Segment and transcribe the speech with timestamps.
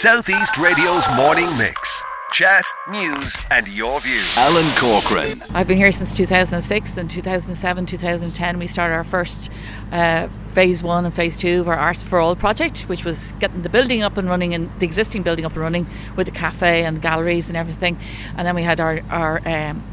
[0.00, 2.02] Southeast Radio's morning mix.
[2.32, 4.34] Chat, news, and your views.
[4.38, 5.42] Alan Corcoran.
[5.54, 8.58] I've been here since 2006 and 2007, 2010.
[8.58, 9.50] We started our first
[9.92, 13.60] uh, phase one and phase two of our Arts for All project, which was getting
[13.60, 15.86] the building up and running and the existing building up and running
[16.16, 17.98] with the cafe and the galleries and everything.
[18.38, 19.84] And then we had our our um,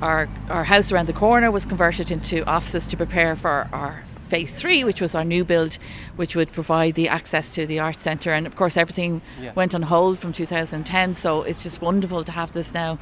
[0.00, 4.02] our, our house around the corner was converted into offices to prepare for our
[4.32, 5.74] phase three, which was our new build,
[6.16, 8.32] which would provide the access to the arts centre.
[8.32, 9.52] And of course, everything yeah.
[9.52, 11.12] went on hold from 2010.
[11.12, 12.98] So it's just wonderful to have this now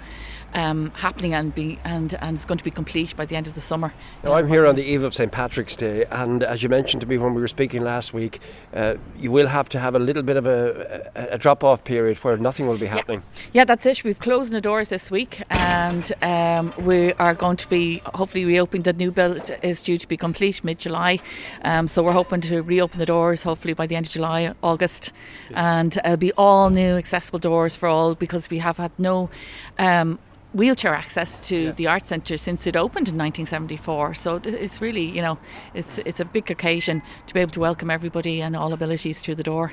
[0.55, 3.55] um, happening and be and and it's going to be complete by the end of
[3.55, 3.93] the summer.
[4.25, 7.07] Now I'm here on the eve of St Patrick's Day, and as you mentioned to
[7.07, 8.41] me when we were speaking last week,
[8.75, 11.85] uh, you will have to have a little bit of a, a, a drop off
[11.85, 13.23] period where nothing will be happening.
[13.53, 13.61] Yeah.
[13.61, 13.65] yeah.
[13.65, 14.05] that's it.
[14.05, 18.83] We've closed the doors this week, and um, we are going to be hopefully reopening.
[18.83, 21.21] The new build is due to be complete mid July,
[21.63, 25.13] um, so we're hoping to reopen the doors hopefully by the end of July, August,
[25.51, 25.81] yeah.
[25.81, 29.31] and it'll be all new accessible doors for all because we have had no
[29.79, 30.19] um,
[30.53, 31.73] wheelchair access to yeah.
[31.73, 34.15] the art centre since it opened in 1974.
[34.15, 35.39] So it's really, you know,
[35.75, 39.37] it's it's a big occasion to be able to welcome everybody and all abilities through
[39.37, 39.73] the door.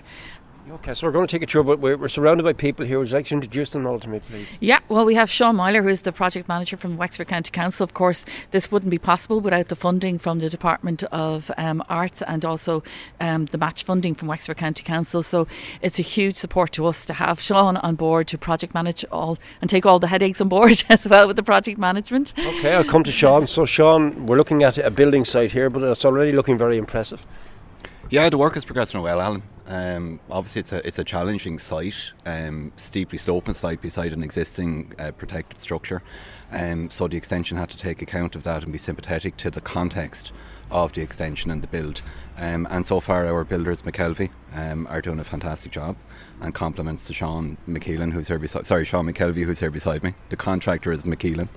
[0.69, 2.99] Okay, so we're going to take a tour, but we're, we're, surrounded by people here.
[2.99, 4.47] Would you like to introduce them all to me, please?
[4.59, 7.85] Yeah, well, we have Sean Myler, who's the project manager from Wexford County Council.
[7.85, 12.21] Of course, this wouldn't be possible without the funding from the Department of um, Arts
[12.21, 12.83] and also
[13.21, 15.23] um, the match funding from Wexford County Council.
[15.23, 15.47] So
[15.81, 19.38] it's a huge support to us to have Sean on board to project manage all
[19.61, 22.33] and take all the headaches on board as well with the project management.
[22.38, 23.47] Okay, I'll come to Sean.
[23.47, 27.25] So, Sean, we're looking at a building site here, but it's already looking very impressive.
[28.09, 29.43] Yeah, the work is progressing well, Alan.
[29.67, 34.93] Um, obviously, it's a it's a challenging site, um, steeply sloping site beside an existing
[34.97, 36.01] uh, protected structure.
[36.51, 39.59] Um, so the extension had to take account of that and be sympathetic to the
[39.59, 40.31] context
[40.71, 42.01] of the extension and the build.
[42.38, 45.97] Um, and so far, our builders, McKelvey, um, are doing a fantastic job.
[46.39, 48.67] And compliments to Sean McKeelan, who's here beside.
[48.67, 50.13] Sorry, Sean McKelvey, who's here beside me.
[50.29, 51.49] The contractor is McKeelan.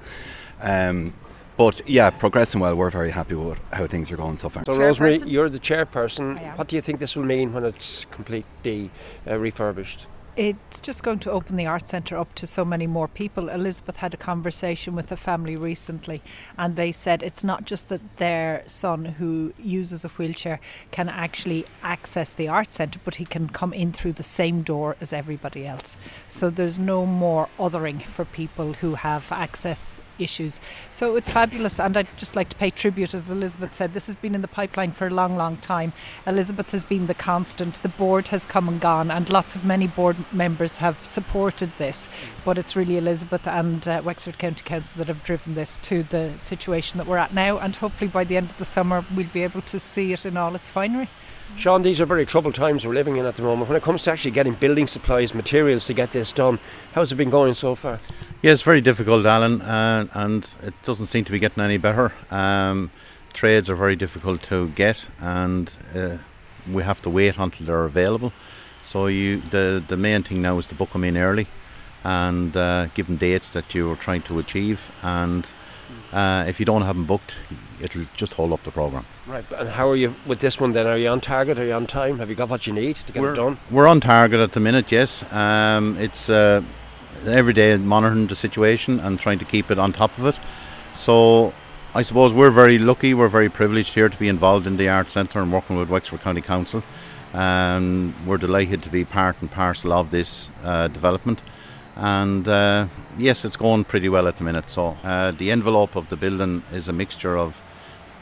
[1.61, 2.75] But yeah, progressing well.
[2.75, 4.65] We're very happy with how things are going so far.
[4.65, 6.57] So, Rosemary, you're the chairperson.
[6.57, 8.91] What do you think this will mean when it's completely
[9.27, 10.07] uh, refurbished?
[10.37, 13.51] it's just going to open the art centre up to so many more people.
[13.51, 16.23] Elizabeth had a conversation with a family recently,
[16.57, 20.59] and they said it's not just that their son, who uses a wheelchair,
[20.93, 24.97] can actually access the art centre, but he can come in through the same door
[24.99, 25.99] as everybody else.
[26.27, 30.61] So there's no more othering for people who have access issues.
[30.91, 34.15] So it's fabulous, and I'd just like to pay tribute, as Elizabeth said, this has
[34.17, 35.93] been in the pipeline for a long, long time.
[36.27, 39.87] Elizabeth has been the constant, the board has come and gone, and lots of many
[39.87, 42.09] board members have supported this,
[42.45, 46.33] but it's really Elizabeth and uh, Wexford County Council that have driven this to the
[46.39, 49.43] situation that we're at now, and hopefully by the end of the summer we'll be
[49.43, 51.09] able to see it in all its finery.
[51.57, 53.69] Sean, these are very troubled times we're living in at the moment.
[53.69, 56.59] When it comes to actually getting building supplies, materials to get this done,
[56.95, 58.01] how's it been going so far?
[58.43, 62.13] Yeah, it's very difficult, Alan, uh, and it doesn't seem to be getting any better.
[62.31, 62.91] Um,
[63.35, 66.17] trades are very difficult to get, and uh,
[66.73, 68.33] we have to wait until they're available.
[68.83, 71.47] So you, the the main thing now is to book them in early,
[72.03, 74.91] and uh, give them dates that you're trying to achieve.
[75.03, 75.47] And
[76.13, 77.37] uh, if you don't have them booked,
[77.81, 79.05] it'll just hold up the program.
[79.27, 79.45] Right.
[79.57, 80.87] And how are you with this one then?
[80.87, 81.59] Are you on target?
[81.59, 82.19] Are you on time?
[82.19, 83.59] Have you got what you need to get we're, it done?
[83.71, 84.91] We're on target at the minute.
[84.91, 85.25] Yes.
[85.33, 86.63] Um, it's uh,
[87.27, 90.39] every day monitoring the situation and trying to keep it on top of it.
[90.95, 91.53] So
[91.95, 95.11] I suppose we're very lucky, we're very privileged here to be involved in the Art
[95.11, 96.83] Centre and working with Wexford County Council.
[97.33, 101.43] And we're delighted to be part and parcel of this uh, development.
[101.97, 102.87] And uh,
[103.19, 104.71] yes, it's going pretty well at the minute.
[104.71, 107.61] So uh, the envelope of the building is a mixture of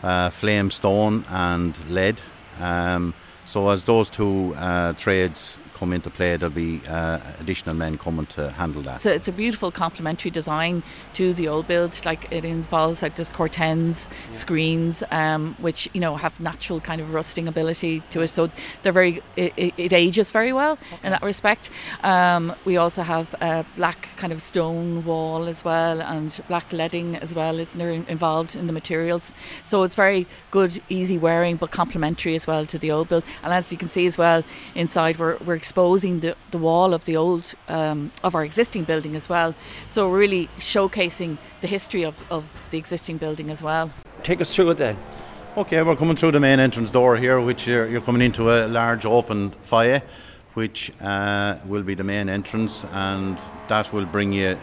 [0.03, 2.21] uh, flame stone and lead.
[2.61, 3.15] Um,
[3.45, 8.27] so as those two uh, trades come into play, there'll be uh, additional men coming
[8.27, 9.03] to handle that.
[9.03, 10.83] So it's a beautiful complementary design
[11.15, 12.05] to the old build.
[12.05, 14.33] Like it involves like this cortens, yeah.
[14.33, 18.29] screens, um, which you know have natural kind of rusting ability to it.
[18.29, 18.51] So
[18.83, 20.99] they're very it, it ages very well okay.
[21.05, 21.71] in that respect.
[22.03, 27.17] Um, we also have a black kind of stone wall as well, and black leading
[27.17, 27.59] as well.
[27.59, 29.35] Isn't there involved in the materials?
[29.65, 33.25] So it's very good, easy wearing, but complementary as well to the old build.
[33.43, 34.43] And as you can see as well
[34.75, 39.15] inside, we're we're exposing the, the wall of the old um, of our existing building
[39.15, 39.55] as well.
[39.89, 43.91] So really showcasing the history of, of the existing building as well.
[44.23, 44.97] Take us through it then.
[45.59, 48.67] Okay, we're coming through the main entrance door here, which you're, you're coming into a
[48.67, 50.01] large open foyer,
[50.55, 53.39] which uh, will be the main entrance, and
[53.69, 54.57] that will bring you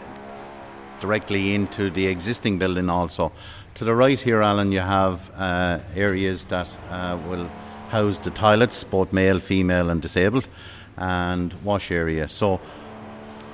[1.00, 3.30] directly into the existing building also.
[3.74, 7.48] To the right here, Alan, you have uh, areas that uh, will
[7.90, 10.48] house the toilets, both male, female, and disabled.
[10.96, 12.28] And wash area.
[12.28, 12.60] So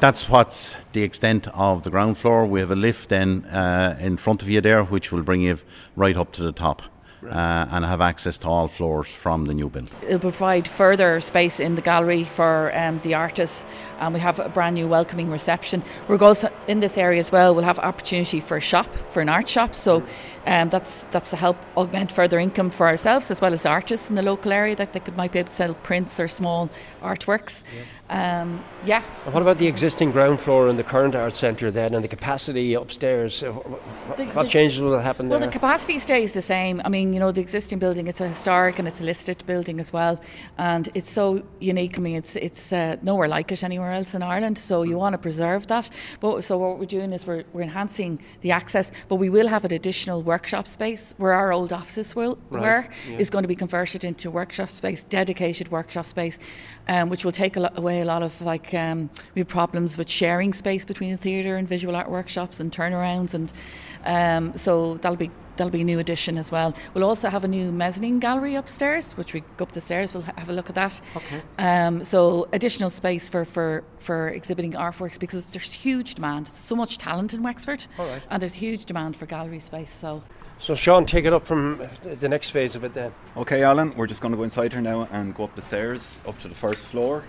[0.01, 2.47] that's what's the extent of the ground floor.
[2.47, 5.59] We have a lift then uh, in front of you there, which will bring you
[5.95, 6.83] right up to the top.
[7.31, 9.89] Uh, and have access to all floors from the new build.
[10.03, 13.65] It'll provide further space in the gallery for um, the artists,
[14.01, 15.85] and we have a brand new welcoming reception.
[16.09, 17.55] We're also in this area as well.
[17.55, 19.75] We'll have opportunity for a shop, for an art shop.
[19.77, 20.03] So
[20.47, 24.17] um, that's that's to help augment further income for ourselves as well as artists in
[24.17, 26.71] the local area that they could might be able to sell prints or small
[27.03, 27.63] artworks.
[28.11, 29.03] Um, yeah.
[29.25, 32.09] And what about the existing ground floor and the current art centre then, and the
[32.09, 33.41] capacity upstairs?
[33.41, 35.49] The- What the- changes will happen Well, there?
[35.49, 36.83] the capacity stays the same.
[36.85, 39.81] I mean, you know, the existing building, it's a historic and it's a listed building
[39.81, 40.21] as well.
[40.59, 41.99] And it's so unique.
[41.99, 44.59] I mean, it's it's uh, nowhere like it anywhere else in Ireland.
[44.59, 45.91] So you want to preserve that.
[46.21, 49.65] But So what we're doing is we're, we're enhancing the access, but we will have
[49.65, 53.19] an additional workshop space where our old offices will, Right, were, yeah.
[53.19, 56.39] is going to be converted into workshop space, dedicated workshop space,
[56.89, 59.97] um, which will take a lot, away a lot of like, um, we have problems
[59.97, 63.35] with sharing space between the theatre and visual art workshops and turnarounds.
[63.35, 63.53] And
[64.05, 66.75] um, so that'll be that'll be a new addition as well.
[66.95, 70.13] We'll also have a new mezzanine gallery upstairs, which we go up the stairs.
[70.15, 71.01] We'll ha- have a look at that.
[71.17, 71.43] Okay.
[71.59, 76.47] Um, so additional space for, for, for exhibiting artworks because there's huge demand.
[76.47, 78.23] There's so much talent in Wexford, All right.
[78.31, 79.91] and there's huge demand for gallery space.
[79.93, 80.23] So
[80.59, 83.13] So, Sean, take it up from the- the next phase of it then.
[83.37, 86.23] Okay, Alan, we're just going to go inside here now and go up the stairs
[86.27, 87.25] up to the first floor,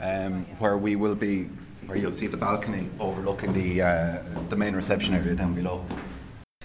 [0.00, 1.48] um, where we will be,
[1.86, 5.84] where you'll see the balcony overlooking the uh, the main reception area down below.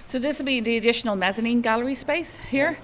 [0.06, 2.78] So this will be the additional mezzanine gallery space here.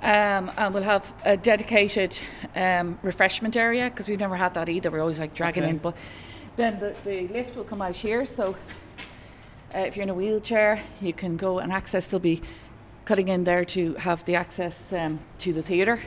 [0.00, 2.16] Um, and we'll have a dedicated
[2.54, 4.92] um, refreshment area because we've never had that either.
[4.92, 5.70] We're always like dragging Okay.
[5.70, 5.78] in.
[5.78, 5.96] But
[6.56, 8.24] then the, the lift will come out here.
[8.24, 8.54] So
[9.74, 12.08] uh, if you're in a wheelchair, you can go and access.
[12.08, 12.42] They'll be
[13.08, 15.98] cutting in there to have the access um, to the theatre.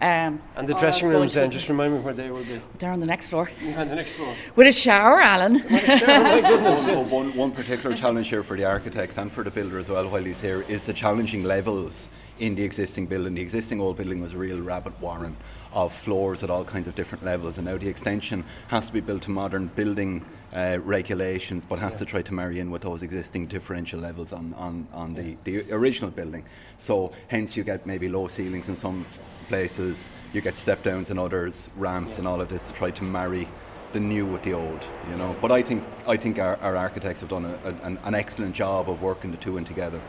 [0.00, 2.60] Um, And the dressing rooms then, the- just remind me where they will be.
[2.78, 3.50] they're on the next floor
[3.82, 4.32] On the next floor.
[4.54, 5.54] with a shower, Alan.
[7.00, 10.06] one, one, one particular challenge here for the architects and for the builder as well
[10.08, 13.34] while he's here is the challenging levels in the existing building.
[13.34, 15.36] The existing old building was a real rabbit warren
[15.72, 19.00] of floors at all kinds of different levels and now the extension has to be
[19.00, 20.24] built to modern building
[20.54, 24.54] uh, regulations but has to try to marry in with those existing differential levels on,
[24.56, 26.42] on, on the, the original building.
[26.78, 29.04] So hence you get maybe low ceilings in some
[29.48, 33.04] places, you get step downs in others, ramps and all of this to try to
[33.04, 33.46] marry
[33.92, 35.34] the new with the old, you know.
[35.40, 38.54] But I think I think our, our architects have done a, a- an, an excellent
[38.54, 40.00] job of working the two in together.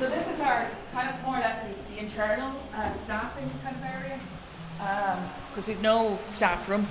[0.00, 3.76] So this is our kind of more or less the, the internal uh, staffing kind
[3.76, 4.18] of area,
[5.50, 6.88] because we've no staff room,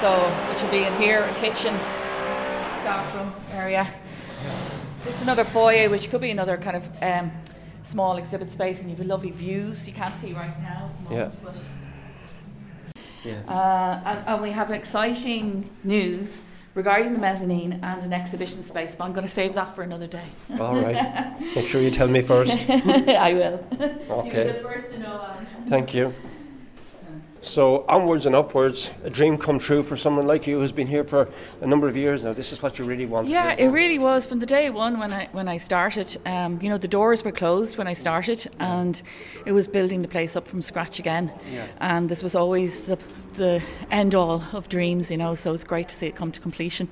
[0.00, 0.10] so
[0.52, 1.72] which will be in here, a kitchen,
[2.80, 3.86] staff room area.
[5.04, 7.30] This is another foyer, which could be another kind of um,
[7.84, 10.90] small exhibit space, and you've lovely views you can't see right now.
[11.04, 11.40] Moment, Yeah.
[11.44, 11.54] but
[13.24, 13.42] Yeah.
[13.46, 16.42] uh, and, and we have exciting news
[16.80, 20.06] regarding the mezzanine and an exhibition space, but I'm going to save that for another
[20.06, 20.24] day.
[20.58, 21.38] All right.
[21.54, 22.50] Make sure you tell me first.
[22.70, 23.62] I will.
[23.78, 24.46] You'll be Okay.
[24.52, 25.20] the first to know.
[25.68, 26.14] Thank you.
[27.42, 31.04] So onwards and upwards, a dream come true for someone like you who's been here
[31.04, 31.28] for
[31.62, 32.34] a number of years now.
[32.34, 33.28] This is what you really want.
[33.28, 36.18] Yeah, it really was from the day one when I when I started.
[36.26, 39.00] Um, you know, the doors were closed when I started, and
[39.46, 41.32] it was building the place up from scratch again.
[41.50, 41.66] Yeah.
[41.80, 42.98] And this was always the
[43.34, 45.10] the end all of dreams.
[45.10, 46.88] You know, so it's great to see it come to completion.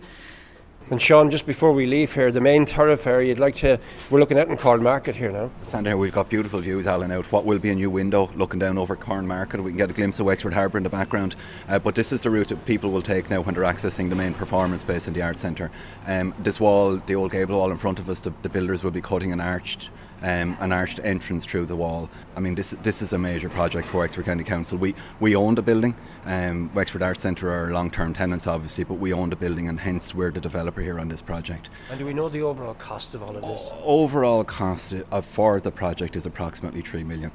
[0.90, 3.78] And Sean, just before we leave here, the main thoroughfare you'd like to,
[4.08, 5.50] we're looking at in Corn Market here now.
[5.62, 8.58] Standing here, we've got beautiful views, Alan, out what will be a new window looking
[8.58, 9.62] down over Corn Market.
[9.62, 11.36] We can get a glimpse of Wexford Harbour in the background.
[11.68, 14.16] Uh, but this is the route that people will take now when they're accessing the
[14.16, 15.70] main performance space in the Art Centre.
[16.06, 18.90] Um, this wall, the old gable wall in front of us, the, the builders will
[18.90, 19.90] be cutting an arched
[20.22, 22.10] um, an arched entrance through the wall.
[22.36, 24.78] I mean, this this is a major project for Wexford County Council.
[24.78, 25.94] We we own the building.
[26.24, 30.14] Um, Wexford Arts Centre are long-term tenants, obviously, but we own the building, and hence
[30.14, 31.70] we're the developer here on this project.
[31.90, 33.70] And do we know the overall cost of all of this?
[33.82, 37.30] Overall cost of, for the project is approximately three million.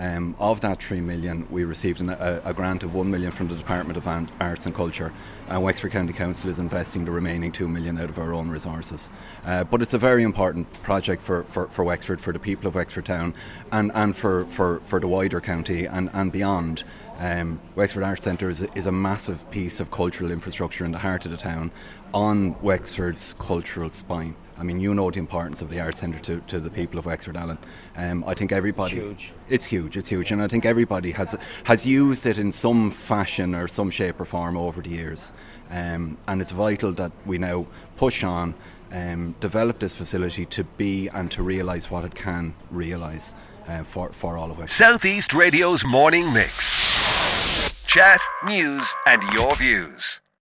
[0.00, 3.48] Um, of that three million, we received an, a, a grant of one million from
[3.48, 4.06] the Department of
[4.40, 5.12] Arts and Culture,
[5.48, 9.10] and Wexford County Council is investing the remaining two million out of our own resources.
[9.44, 12.74] Uh, but it's a very important project for, for, for Wexford, for the people of
[12.74, 13.34] Wexford Town,
[13.72, 16.84] and, and for, for, for the wider county and, and beyond.
[17.18, 20.98] Um, Wexford Arts Centre is, a- is a massive piece of cultural infrastructure in the
[20.98, 21.72] heart of the town
[22.14, 24.36] on Wexford's cultural spine.
[24.56, 27.06] I mean, you know the importance of the Arts Centre to, to the people of
[27.06, 27.58] Wexford, Alan.
[27.96, 28.96] Um, I think everybody.
[28.96, 29.32] huge.
[29.48, 29.96] It's huge.
[29.96, 33.90] It's huge, and I think everybody has has used it in some fashion or some
[33.90, 35.32] shape or form over the years.
[35.70, 37.66] Um, and it's vital that we now
[37.96, 38.54] push on,
[38.92, 43.34] um, develop this facility to be and to realise what it can realise
[43.66, 44.72] uh, for for all of us.
[44.72, 47.84] Southeast Radio's morning mix.
[47.86, 50.20] Chat, news, and your views.